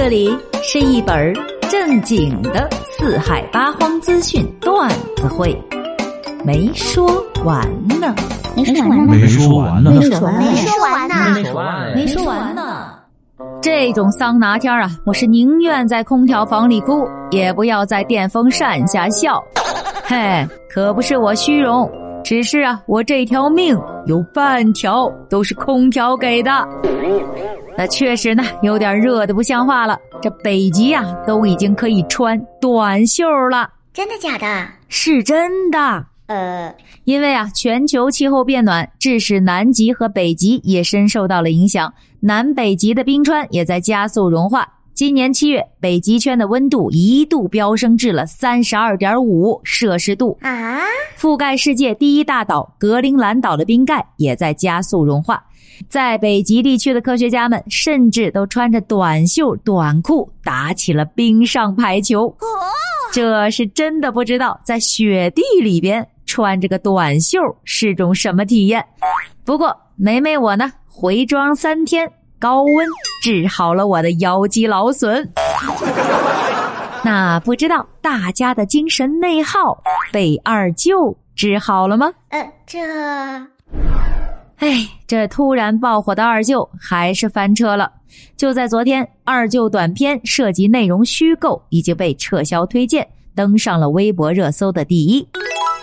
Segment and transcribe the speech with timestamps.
[0.00, 0.30] 这里
[0.62, 1.34] 是一本
[1.68, 5.60] 正经的四海八荒资讯段子会，
[6.44, 7.04] 没说
[7.44, 7.68] 完
[8.00, 8.14] 呢，
[8.54, 12.94] 没说完呢，没说完呢，没说完呢，没说完呢，没说完没说完呢。
[13.60, 19.42] 这种桑拿天啊，我是宁愿在空调房里哭，也不要在电风扇下笑。
[20.04, 21.90] 嘿，可不是我虚荣，
[22.28, 23.74] 只是啊，我这条命
[24.04, 26.68] 有半条都是空调给的。
[27.74, 29.98] 那确实呢，有点热的不像话了。
[30.20, 34.68] 这北极呀、都已经可以穿短袖了，真的假的？
[34.88, 36.04] 是真的。
[36.26, 36.70] 呃，
[37.04, 44.68] 因为啊，全球气候变暖，致使南极和北极也深受到了影响，南北极的冰川也在加速融化。
[44.98, 50.80] 今年七月，北极圈的温度一度飙升至了三十二点五摄氏度，啊，
[51.16, 55.40] 覆盖世界第一大岛格陵兰岛的冰盖也在加速融化。
[55.88, 62.34] 在北极地区的科学家们甚至都穿着短袖短裤打起了冰上排球。
[63.12, 68.84] 这是真的不知道在雪地里边穿着个短袖是种什么体验。
[69.44, 72.74] 不过梅梅我呢，回庄三天，高温
[73.22, 75.28] 治好了我的腰肌劳损。
[77.04, 82.10] 那不知道大家的精神内耗被二舅治好了吗？
[82.30, 82.78] 呃，这
[84.56, 87.92] 哎，这突然爆火的二舅还是翻车了。
[88.36, 95.26] 就在昨天，二舅短片涉及内容虚构，已经被撤销推荐，登上了微博热搜的第一。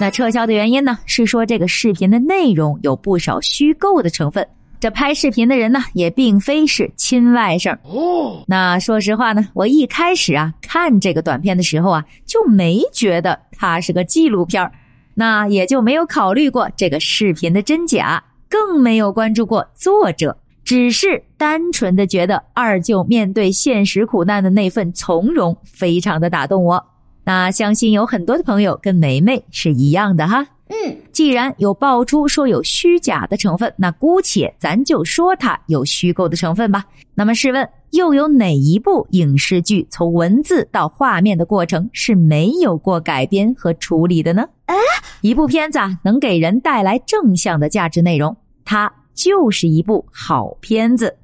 [0.00, 4.46] 那撤销的原因呢，是说这个视频的内容有不少虚构的成分。
[4.86, 7.76] 这拍视频的人呢，也并非是亲外甥。
[7.82, 14.70] 哦，那说实话呢，我一开始啊看这个短片的时候啊，就没觉得它是个纪录片儿
[15.14, 26.80] 那也就没有考虑过这个视频的真假，更没有关注过作者，只是单纯的觉得二舅面对现实苦难的那份从容，非常的打动我。
[27.24, 30.46] 那相信有很多的朋友跟梅梅是一样的哈。
[30.68, 36.84] 嗯，既然有爆出说有虚假的成分，那姑且咱就说它有虚构的成分吧。
[37.14, 44.42] 那么试问，又有哪一部影视剧从文字到画面的过程是没有过改编和处理的呢？
[44.66, 44.74] 啊，
[45.20, 51.16] 一部片子啊，能给人带来正向的价值内容，它就是一部好片子。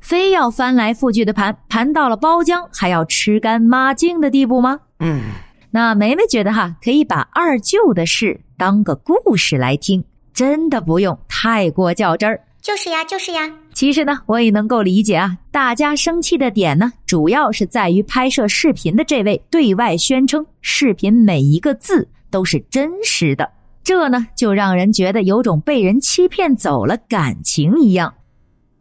[0.00, 4.80] 非要翻来覆去的盘，盘到了包浆还要吃干抹净的地步吗？
[4.98, 5.20] 嗯，
[5.70, 10.02] 那梅梅觉得哈，可以把二舅的事当个故事来听，
[10.34, 12.40] 真的不用太过较真儿。
[12.60, 13.50] 就是呀，就是呀。
[13.72, 23.48] 其实呢，我也能够理解啊，大家生气的点呢，主要是在于拍摄视频的这位对外宣称视频每一个字都是真实的，
[23.84, 28.12] 这呢就让人觉得有种被人欺骗走了感情一样。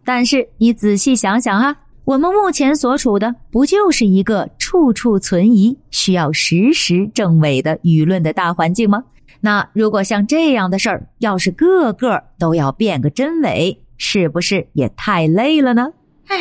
[0.04, 9.04] 但是你仔细想想啊，我们目前所处的不就是一个处处存疑、需要时时证伪的舆论的大环境吗？
[9.42, 15.92] 那如果像这样的事儿，要是个个都要辩个真伪，是不是也太累了呢？
[16.28, 16.38] 唉，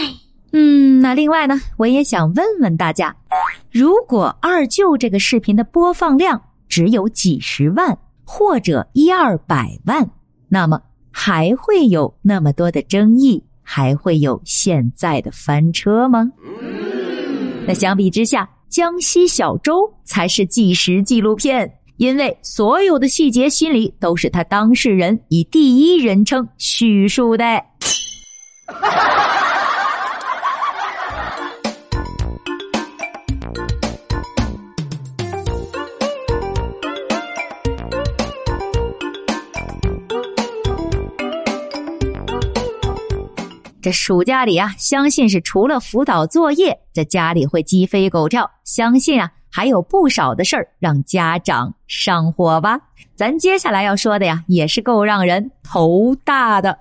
[0.53, 3.17] 嗯，那另外呢，我也想问问大家，
[3.73, 10.07] 如果二舅这个视频的播放量只有几十万或者一二百万，
[10.51, 10.79] 那么
[11.11, 16.31] 还会有那么多的争议，还会有现在的翻车吗？
[17.69, 27.45] 那相比之下，江西小周才是纪实纪录片，因为所有的细节心理都是他当事人以第一人称叙述的。
[27.45, 29.28] 哈哈哈
[43.89, 48.51] 这暑假里啊，相信是除了辅导作业，这家里会鸡飞狗跳。
[48.63, 52.79] 相信啊，还有不少的事儿让家长上火吧。
[53.17, 56.77] 咱接下来要说的呀，也是够让人头大的。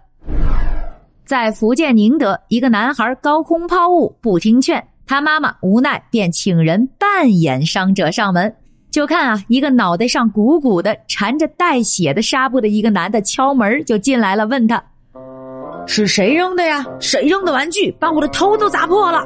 [1.24, 8.54] 在福建宁德，一个男孩高空抛物不听劝，他妈妈无奈便请人扮演伤者上门。
[8.92, 14.84] 就看啊，一个脑袋上鼓鼓的、缠着带血的纱布的一个男的敲门就进来了，问他。
[15.88, 16.86] 是谁扔的呀？
[17.00, 19.26] 谁扔的玩具把我的头都砸破了？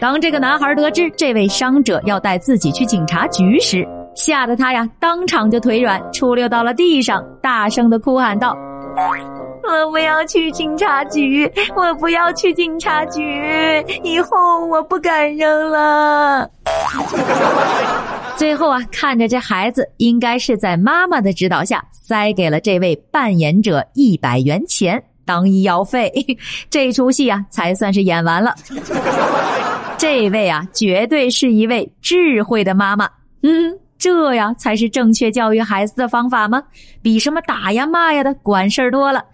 [0.00, 3.86] 当这个男孩得知这位伤者要带自己去警察局时，
[4.16, 8.56] 吓得他呀当场就腿软，出溜到了地上，大声的哭喊道
[9.62, 13.22] ：“我不要去警察局，我不要去警察局，
[14.02, 16.50] 以后我不敢扔了。
[18.34, 25.00] ”最后啊，看着这孩子应该是在妈妈的指导下，塞给了这位扮演者一百元钱。
[25.24, 26.12] 当医药费，
[26.70, 28.54] 这出戏啊才算是演完了。
[29.98, 33.08] 这位啊，绝对是一位智慧的妈妈。
[33.42, 36.62] 嗯，这呀才是正确教育孩子的方法吗？
[37.02, 39.24] 比什么打呀骂呀的管事儿多了。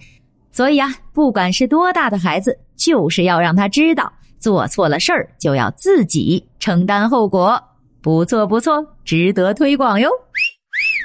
[0.51, 7.63] 所以啊，不管是多大的孩子，就是要让他知道，做错了事儿就要自己承担后果。
[8.03, 10.11] 不错不错，值得推广哟。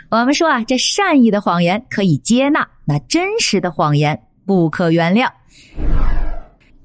[0.09, 5.29] 我们说啊，这善意的谎言可以接纳，那真实的谎言不可原谅。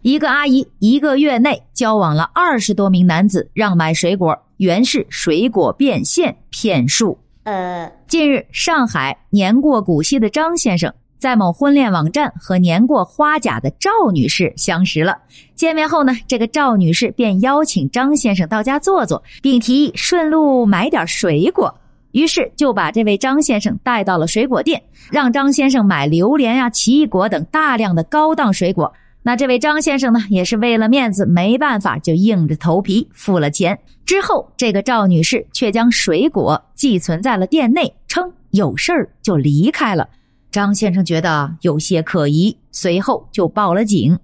[0.02, 7.18] 一个阿姨一个月内交往了二十多名男子，让买水果，原是水果变现骗术。
[7.42, 15.18] 呃，近日，上海年过古稀的张先生在某婚恋网站和年过花甲的赵女士相识了。
[15.54, 21.74] 见面后呢，这个赵女士便邀请张先生到家坐坐，并提议顺路买点水果。
[22.12, 28.92] 于是就把这位张先生带到了水果店，让张先生买榴莲呀、奇异果等大量的高档水果。
[29.22, 33.78] 那这位张先生呢，也是为了面子，没办法，就硬着头皮付了钱。
[34.06, 40.08] 之后，这个赵女士却将水果寄存在了店内，称有事儿就离开了。
[40.50, 44.18] 张先生觉得有些可疑，随后就报了警。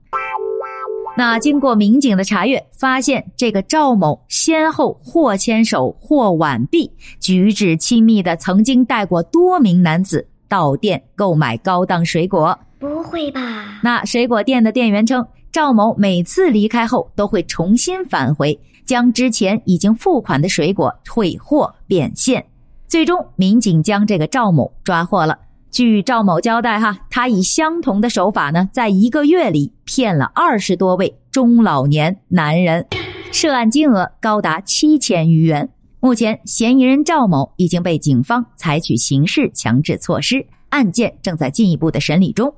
[1.17, 6.91] 那经过民警的查阅，发现这个赵某先后或牵手或挽臂，
[7.21, 12.59] 举止亲密的，曾经带过多名男子到店购买高档水果。
[12.81, 13.79] 不会吧？
[13.85, 22.45] 那水果店的店员称，赵某每次离开后都会重新返回，将之前已经付款的水果退货变现。
[22.89, 25.39] 最终，民警将这个赵某抓获了。
[25.75, 32.87] 据赵某交代，哈，他以相同的手法呢，在一个月里骗了二十多位中老年男人，
[33.33, 35.69] 涉案金额高达七千余元。
[35.99, 42.55] 目前，嫌疑人赵某已经被警方采取刑事强制措施，案件正在进一步的审理中。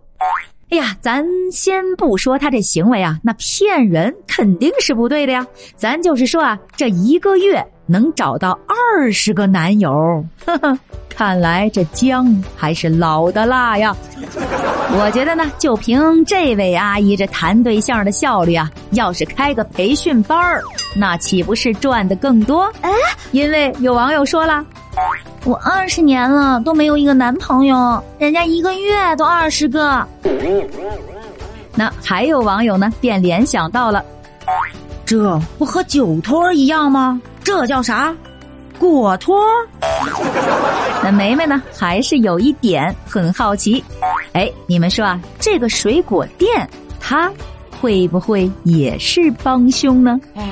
[0.69, 5.47] 哎呀，咱先不说他这行为啊，那骗人肯定是不对的呀。
[5.75, 9.91] 咱就是说啊，这一个月能找到二十个男友，
[10.45, 10.79] 呵呵，
[11.09, 13.95] 看来这姜还是老的辣呀。
[14.99, 20.63] 我觉得呢，就凭这位阿姨这谈对象的效率啊，要是开个培训班儿，
[20.95, 22.73] 那岂不是赚的更多？
[22.83, 22.91] 哎，
[23.33, 24.65] 因为有网友说了。
[25.45, 30.05] 我二十年了都没有一个男朋友，人家一个月都二十个。
[31.75, 34.05] 那还有网友呢，便联想到了，
[35.05, 37.21] 这不和酒托一样吗？
[37.47, 38.13] 这叫啥？
[38.77, 39.41] 果托？
[41.01, 43.83] 那梅梅呢，还是有一点很好奇，
[44.33, 47.31] 哎，你们说啊，这个水果店它
[47.81, 50.21] 会不会也是帮凶呢？
[50.35, 50.43] 哎。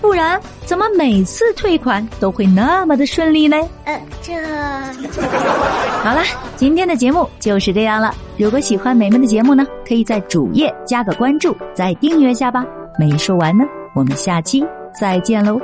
[0.00, 3.56] 不然怎么每次退款都会那么的顺利呢？
[3.84, 4.32] 呃，这
[6.02, 6.22] 好了，
[6.56, 8.12] 今天的节目就是这样了。
[8.36, 12.64] 如果喜欢梅梅的节目呢，可以在主页加个关注，再订阅下吧。
[12.98, 14.64] 没说完呢，我们下期
[15.00, 15.60] 再见喽。